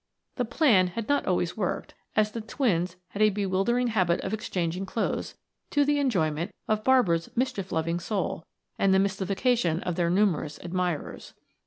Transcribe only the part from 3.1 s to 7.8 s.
a bewildering habit of exchanging clothes, to the enjoyment of Barbara's mischief